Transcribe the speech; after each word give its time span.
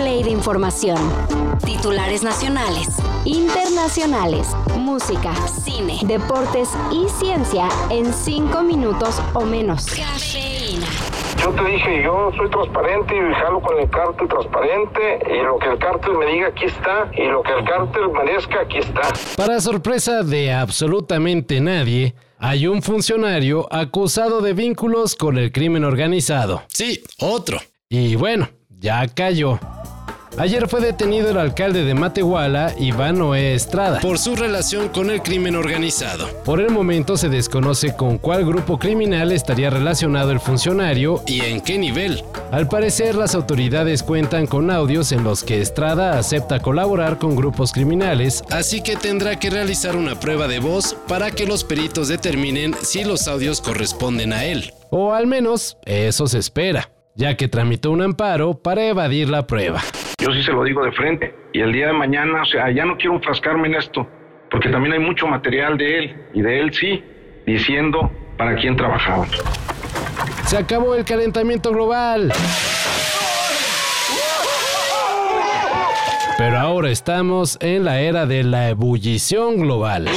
play 0.00 0.22
de 0.22 0.30
información. 0.30 0.96
Titulares 1.62 2.22
nacionales, 2.22 2.88
internacionales, 3.26 4.56
música, 4.78 5.34
cine, 5.46 5.98
deportes 6.04 6.70
y 6.90 7.06
ciencia 7.10 7.68
en 7.90 8.10
5 8.10 8.62
minutos 8.62 9.20
o 9.34 9.44
menos. 9.44 9.84
Cafeína. 9.84 10.86
Yo 11.42 11.50
te 11.50 11.70
dije, 11.70 12.02
yo 12.02 12.30
soy 12.34 12.48
transparente 12.48 13.14
y 13.14 13.34
jalo 13.34 13.60
con 13.60 13.78
el 13.78 13.90
cártel 13.90 14.26
transparente 14.26 15.18
y 15.34 15.42
lo 15.42 15.58
que 15.58 15.68
el 15.68 15.78
cártel 15.78 16.16
me 16.16 16.26
diga 16.32 16.48
aquí 16.48 16.64
está 16.64 17.10
y 17.14 17.24
lo 17.26 17.42
que 17.42 17.52
el 17.52 17.64
cártel 17.66 18.08
merezca 18.10 18.60
aquí 18.62 18.78
está. 18.78 19.02
Para 19.36 19.60
sorpresa 19.60 20.22
de 20.22 20.54
absolutamente 20.54 21.60
nadie, 21.60 22.14
hay 22.38 22.66
un 22.66 22.80
funcionario 22.82 23.68
acusado 23.70 24.40
de 24.40 24.54
vínculos 24.54 25.14
con 25.14 25.36
el 25.36 25.52
crimen 25.52 25.84
organizado. 25.84 26.62
Sí, 26.68 27.02
otro. 27.18 27.58
Y 27.90 28.14
bueno, 28.14 28.48
ya 28.80 29.06
cayó. 29.08 29.60
Ayer 30.38 30.68
fue 30.68 30.80
detenido 30.80 31.28
el 31.30 31.38
alcalde 31.38 31.84
de 31.84 31.92
Matehuala, 31.92 32.72
Iván 32.78 33.18
Noé 33.18 33.54
Estrada, 33.54 34.00
por 34.00 34.16
su 34.16 34.36
relación 34.36 34.88
con 34.88 35.10
el 35.10 35.22
crimen 35.22 35.56
organizado. 35.56 36.28
Por 36.44 36.60
el 36.60 36.70
momento 36.70 37.16
se 37.16 37.28
desconoce 37.28 37.94
con 37.94 38.16
cuál 38.16 38.46
grupo 38.46 38.78
criminal 38.78 39.32
estaría 39.32 39.70
relacionado 39.70 40.30
el 40.30 40.40
funcionario 40.40 41.22
y 41.26 41.40
en 41.42 41.60
qué 41.60 41.78
nivel. 41.78 42.22
Al 42.52 42.68
parecer, 42.68 43.16
las 43.16 43.34
autoridades 43.34 44.04
cuentan 44.04 44.46
con 44.46 44.70
audios 44.70 45.10
en 45.12 45.24
los 45.24 45.42
que 45.42 45.60
Estrada 45.60 46.16
acepta 46.16 46.60
colaborar 46.60 47.18
con 47.18 47.34
grupos 47.34 47.72
criminales, 47.72 48.44
así 48.50 48.82
que 48.82 48.96
tendrá 48.96 49.38
que 49.38 49.50
realizar 49.50 49.96
una 49.96 50.18
prueba 50.18 50.46
de 50.46 50.60
voz 50.60 50.96
para 51.08 51.32
que 51.32 51.44
los 51.44 51.64
peritos 51.64 52.06
determinen 52.08 52.74
si 52.82 53.04
los 53.04 53.26
audios 53.26 53.60
corresponden 53.60 54.32
a 54.32 54.44
él. 54.44 54.72
O 54.90 55.12
al 55.12 55.26
menos 55.26 55.76
eso 55.84 56.26
se 56.28 56.38
espera, 56.38 56.90
ya 57.14 57.36
que 57.36 57.48
tramitó 57.48 57.90
un 57.90 58.02
amparo 58.02 58.54
para 58.54 58.86
evadir 58.86 59.28
la 59.28 59.46
prueba. 59.46 59.80
Yo 60.20 60.32
sí 60.32 60.42
se 60.42 60.52
lo 60.52 60.64
digo 60.64 60.84
de 60.84 60.92
frente. 60.92 61.34
Y 61.52 61.60
el 61.60 61.72
día 61.72 61.88
de 61.88 61.92
mañana, 61.92 62.42
o 62.42 62.44
sea, 62.44 62.70
ya 62.70 62.84
no 62.84 62.96
quiero 62.96 63.16
enfrascarme 63.16 63.68
en 63.68 63.74
esto, 63.74 64.08
porque 64.50 64.68
también 64.68 64.94
hay 64.94 65.00
mucho 65.00 65.26
material 65.26 65.76
de 65.76 65.98
él, 65.98 66.16
y 66.34 66.42
de 66.42 66.60
él 66.60 66.72
sí, 66.72 67.02
diciendo 67.46 68.10
para 68.36 68.54
quién 68.56 68.76
trabajaba. 68.76 69.26
Se 70.46 70.56
acabó 70.56 70.94
el 70.94 71.04
calentamiento 71.04 71.70
global. 71.70 72.32
Pero 76.38 76.58
ahora 76.58 76.90
estamos 76.90 77.58
en 77.60 77.84
la 77.84 78.00
era 78.00 78.24
de 78.24 78.44
la 78.44 78.70
ebullición 78.70 79.58
global. 79.58 80.08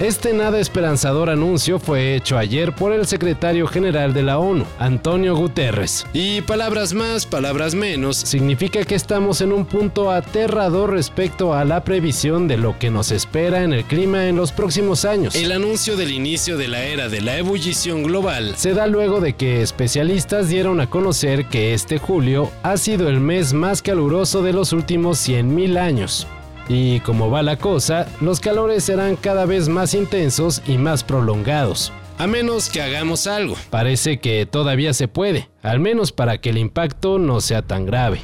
Este 0.00 0.32
nada 0.32 0.58
esperanzador 0.58 1.30
anuncio 1.30 1.78
fue 1.78 2.16
hecho 2.16 2.36
ayer 2.36 2.74
por 2.74 2.92
el 2.92 3.06
secretario 3.06 3.68
general 3.68 4.12
de 4.12 4.24
la 4.24 4.40
ONU, 4.40 4.64
Antonio 4.80 5.36
Guterres. 5.36 6.04
Y 6.12 6.40
palabras 6.40 6.94
más, 6.94 7.26
palabras 7.26 7.76
menos, 7.76 8.16
significa 8.16 8.84
que 8.84 8.96
estamos 8.96 9.40
en 9.40 9.52
un 9.52 9.64
punto 9.64 10.10
aterrador 10.10 10.90
respecto 10.90 11.54
a 11.54 11.64
la 11.64 11.84
previsión 11.84 12.48
de 12.48 12.56
lo 12.56 12.76
que 12.76 12.90
nos 12.90 13.12
espera 13.12 13.62
en 13.62 13.72
el 13.72 13.84
clima 13.84 14.26
en 14.26 14.34
los 14.34 14.50
próximos 14.50 15.04
años. 15.04 15.36
El 15.36 15.52
anuncio 15.52 15.96
del 15.96 16.10
inicio 16.10 16.58
de 16.58 16.66
la 16.66 16.82
era 16.82 17.08
de 17.08 17.20
la 17.20 17.38
ebullición 17.38 18.02
global 18.02 18.54
se 18.56 18.74
da 18.74 18.88
luego 18.88 19.20
de 19.20 19.34
que 19.34 19.62
especialistas 19.62 20.48
dieron 20.48 20.80
a 20.80 20.90
conocer 20.90 21.46
que 21.46 21.72
este 21.72 21.98
julio 21.98 22.50
ha 22.64 22.76
sido 22.78 23.08
el 23.08 23.20
mes 23.20 23.52
más 23.52 23.80
caluroso 23.80 24.42
de 24.42 24.54
los 24.54 24.72
últimos 24.72 25.18
100.000 25.28 25.78
años. 25.78 26.26
Y 26.68 27.00
como 27.00 27.30
va 27.30 27.42
la 27.42 27.58
cosa, 27.58 28.08
los 28.20 28.40
calores 28.40 28.84
serán 28.84 29.16
cada 29.16 29.44
vez 29.44 29.68
más 29.68 29.94
intensos 29.94 30.62
y 30.66 30.78
más 30.78 31.04
prolongados. 31.04 31.92
A 32.16 32.26
menos 32.26 32.68
que 32.68 32.80
hagamos 32.80 33.26
algo. 33.26 33.56
Parece 33.70 34.20
que 34.20 34.46
todavía 34.46 34.94
se 34.94 35.08
puede, 35.08 35.48
al 35.62 35.80
menos 35.80 36.12
para 36.12 36.38
que 36.38 36.50
el 36.50 36.58
impacto 36.58 37.18
no 37.18 37.40
sea 37.40 37.62
tan 37.62 37.86
grave. 37.86 38.20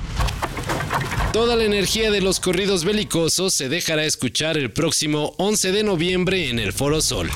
Toda 1.32 1.54
la 1.56 1.64
energía 1.64 2.10
de 2.10 2.20
los 2.20 2.40
corridos 2.40 2.84
belicosos 2.84 3.54
se 3.54 3.68
dejará 3.68 4.04
escuchar 4.04 4.58
el 4.58 4.72
próximo 4.72 5.34
11 5.38 5.72
de 5.72 5.84
noviembre 5.84 6.50
en 6.50 6.58
el 6.58 6.72
Foro 6.72 7.00
Sol. 7.00 7.30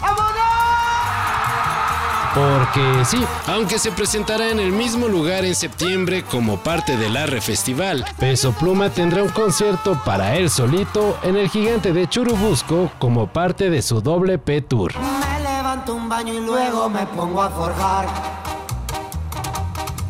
Porque 2.34 3.04
sí, 3.04 3.24
aunque 3.46 3.78
se 3.78 3.92
presentará 3.92 4.50
en 4.50 4.58
el 4.58 4.72
mismo 4.72 5.06
lugar 5.06 5.44
en 5.44 5.54
septiembre 5.54 6.24
como 6.24 6.56
parte 6.56 6.96
del 6.96 7.16
Arre 7.16 7.40
Festival, 7.40 8.04
Peso 8.18 8.52
Pluma 8.52 8.90
tendrá 8.90 9.22
un 9.22 9.28
concierto 9.28 10.00
para 10.04 10.34
él 10.36 10.50
solito 10.50 11.16
en 11.22 11.36
el 11.36 11.48
gigante 11.48 11.92
de 11.92 12.08
Churubusco 12.08 12.90
como 12.98 13.28
parte 13.28 13.70
de 13.70 13.82
su 13.82 14.00
doble 14.00 14.38
P 14.38 14.62
Tour. 14.62 14.94
Me 14.98 15.40
levanto 15.40 15.94
un 15.94 16.08
baño 16.08 16.34
y 16.34 16.40
luego 16.40 16.90
me 16.90 17.06
pongo 17.06 17.40
a 17.40 17.50
forjar. 17.50 18.33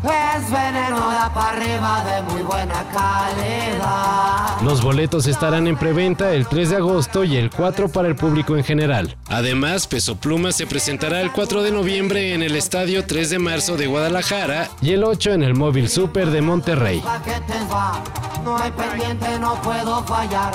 Es 0.05 0.51
veneno 0.51 1.09
de 1.09 1.17
para 1.35 1.49
arriba 1.51 2.05
de 2.05 2.23
muy 2.31 2.43
buena 2.43 2.85
calidad. 2.93 4.61
Los 4.63 4.83
boletos 4.83 5.27
estarán 5.27 5.67
en 5.67 5.79
preventa 5.79 6.33
el 6.35 6.47
3 6.47 6.71
de 6.71 6.77
agosto 6.77 7.25
y 7.25 7.37
el 7.37 7.51
4 7.51 7.89
para 7.89 8.09
el 8.09 8.15
público 8.15 8.55
en 8.55 8.65
general. 8.65 9.17
Además, 9.29 9.87
Peso 9.87 10.17
Pluma 10.17 10.53
se 10.53 10.67
presentará 10.67 11.23
el 11.23 11.33
4 11.33 11.63
de 11.63 11.71
noviembre 11.71 12.35
en 12.35 12.43
el 12.43 12.55
Estadio 12.55 13.07
3 13.07 13.31
de 13.31 13.39
marzo 13.39 13.79
de 13.79 13.87
Guadalajara 13.87 14.69
y 14.83 14.93
el 14.93 15.05
8 15.05 15.33
en 15.33 15.43
el 15.43 15.55
Móvil 15.55 15.89
Super 15.89 16.31
de 16.31 16.43
Monterrey. 16.43 17.01
Pa' 17.01 17.23
que 17.23 17.41
te 17.41 17.65
va, 17.73 18.03
no 18.45 18.59
hay 18.59 18.71
pendiente, 18.73 19.39
no 19.39 19.55
puedo 19.63 20.03
fallar. 20.05 20.53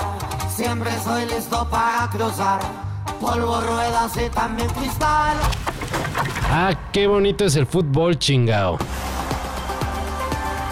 Siempre 0.56 0.92
soy 1.04 1.26
listo 1.26 1.68
para 1.72 2.08
cruzar. 2.12 2.60
Polvo, 3.20 3.62
ruedas 3.62 4.12
y 4.16 4.30
también 4.30 4.70
cristal. 4.70 5.36
Ah, 6.52 6.74
qué 6.92 7.08
bonito 7.08 7.46
es 7.46 7.56
el 7.56 7.66
fútbol 7.66 8.18
chingao. 8.18 8.78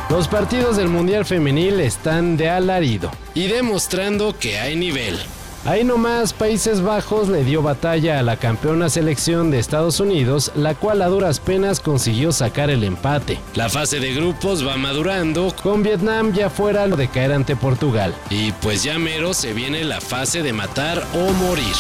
Los 0.10 0.30
partidos 0.30 0.78
del 0.78 0.88
Mundial 0.88 1.26
Femenil 1.26 1.82
están 1.82 2.38
de 2.38 2.50
alarido 2.50 3.12
y 3.34 3.48
demostrando 3.48 4.34
que 4.40 4.58
hay 4.58 4.78
nivel. 4.78 5.20
Ahí 5.66 5.84
nomás 5.84 6.32
Países 6.32 6.82
Bajos 6.82 7.28
le 7.28 7.44
dio 7.44 7.62
batalla 7.62 8.18
a 8.18 8.24
la 8.24 8.38
campeona 8.38 8.88
selección 8.88 9.52
de 9.52 9.60
Estados 9.60 10.00
Unidos, 10.00 10.54
la 10.56 10.76
cual 10.76 11.02
a 11.02 11.08
duras 11.08 11.42
penas 11.42 11.82
consiguió 11.82 12.32
sacar 12.32 12.70
el 12.70 12.86
empate. 12.86 13.38
La 13.54 13.68
fase 13.68 14.00
de 14.00 14.14
grupos 14.14 14.66
va 14.66 14.78
madurando, 14.78 15.54
con 15.62 15.84
Vietnam 15.84 16.32
ya 16.32 16.50
fuera 16.50 16.88
de 16.88 17.10
caer 17.10 17.34
ante 17.34 17.58
Portugal. 17.58 18.16
Y 18.30 18.54
pues 18.54 18.84
ya 18.84 18.98
mero 18.98 19.34
se 19.34 19.52
viene 19.52 19.84
la 19.84 20.00
fase 20.00 20.42
de 20.42 20.54
matar 20.54 21.04
o 21.16 21.34
morir. 21.34 21.76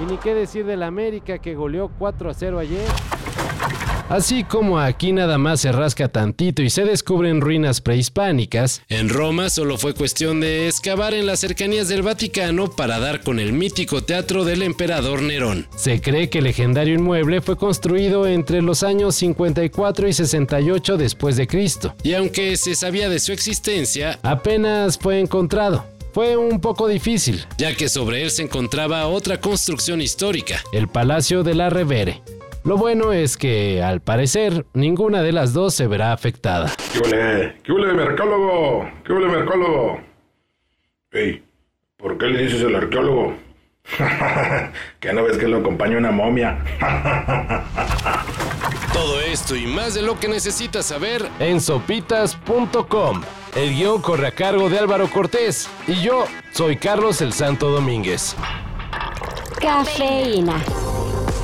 Y 0.00 0.08
ni 0.08 0.18
qué 0.18 0.34
decir 0.34 0.64
del 0.66 0.84
América 0.84 1.38
que 1.38 1.56
goleó 1.56 1.90
4 1.98 2.30
a 2.30 2.34
0 2.34 2.60
ayer. 2.60 2.86
Así 4.08 4.44
como 4.44 4.78
aquí 4.78 5.12
nada 5.12 5.36
más 5.36 5.62
se 5.62 5.72
rasca 5.72 6.06
tantito 6.08 6.62
y 6.62 6.70
se 6.70 6.84
descubren 6.84 7.40
ruinas 7.40 7.80
prehispánicas, 7.80 8.82
en 8.88 9.08
Roma 9.08 9.50
solo 9.50 9.78
fue 9.78 9.94
cuestión 9.94 10.38
de 10.40 10.68
excavar 10.68 11.12
en 11.12 11.26
las 11.26 11.40
cercanías 11.40 11.88
del 11.88 12.02
Vaticano 12.02 12.70
para 12.70 13.00
dar 13.00 13.22
con 13.22 13.40
el 13.40 13.52
mítico 13.52 14.04
teatro 14.04 14.44
del 14.44 14.62
emperador 14.62 15.22
Nerón. 15.22 15.66
Se 15.76 16.00
cree 16.00 16.30
que 16.30 16.38
el 16.38 16.44
legendario 16.44 16.94
inmueble 16.94 17.40
fue 17.40 17.56
construido 17.56 18.28
entre 18.28 18.62
los 18.62 18.84
años 18.84 19.16
54 19.16 20.06
y 20.06 20.12
68 20.12 20.96
después 20.96 21.36
de 21.36 21.48
Cristo, 21.48 21.96
y 22.04 22.14
aunque 22.14 22.56
se 22.56 22.76
sabía 22.76 23.08
de 23.08 23.18
su 23.18 23.32
existencia, 23.32 24.20
apenas 24.22 24.98
fue 24.98 25.18
encontrado. 25.18 25.84
Fue 26.12 26.36
un 26.36 26.60
poco 26.60 26.86
difícil, 26.86 27.44
ya 27.58 27.74
que 27.74 27.88
sobre 27.88 28.22
él 28.22 28.30
se 28.30 28.42
encontraba 28.42 29.06
otra 29.08 29.40
construcción 29.40 30.00
histórica, 30.00 30.62
el 30.72 30.88
Palacio 30.88 31.42
de 31.42 31.54
la 31.54 31.68
Revere. 31.68 32.22
Lo 32.66 32.76
bueno 32.76 33.12
es 33.12 33.36
que, 33.36 33.80
al 33.80 34.00
parecer, 34.00 34.66
ninguna 34.74 35.22
de 35.22 35.30
las 35.30 35.52
dos 35.52 35.72
se 35.72 35.86
verá 35.86 36.12
afectada. 36.12 36.72
¿Qué 36.92 36.98
huele? 36.98 37.54
¿Qué 37.62 37.70
huele, 37.70 37.92
mercólogo? 37.92 38.90
¿Qué 39.04 39.12
huele, 39.12 39.28
mercólogo? 39.28 40.00
Ey, 41.12 41.44
¿por 41.96 42.18
qué 42.18 42.26
le 42.26 42.42
dices 42.42 42.62
el 42.62 42.74
arqueólogo? 42.74 43.34
que 44.98 45.12
no 45.12 45.22
ves 45.22 45.38
que 45.38 45.46
lo 45.46 45.58
acompaña 45.58 45.96
una 45.96 46.10
momia. 46.10 46.58
Todo 48.92 49.20
esto 49.20 49.54
y 49.54 49.68
más 49.68 49.94
de 49.94 50.02
lo 50.02 50.18
que 50.18 50.26
necesitas 50.26 50.86
saber 50.86 51.24
en 51.38 51.60
sopitas.com. 51.60 53.22
El 53.54 53.76
guion 53.76 54.02
corre 54.02 54.26
a 54.26 54.32
cargo 54.32 54.68
de 54.68 54.80
Álvaro 54.80 55.06
Cortés 55.08 55.70
y 55.86 56.02
yo 56.02 56.24
soy 56.50 56.78
Carlos 56.78 57.20
el 57.20 57.32
Santo 57.32 57.70
Domínguez. 57.70 58.34
Cafeína. 59.60 60.60